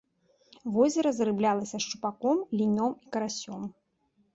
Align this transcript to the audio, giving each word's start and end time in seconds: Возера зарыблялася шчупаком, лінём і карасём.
Возера 0.77 1.11
зарыблялася 1.19 1.83
шчупаком, 1.85 2.37
лінём 2.59 2.91
і 3.03 3.17
карасём. 3.17 3.75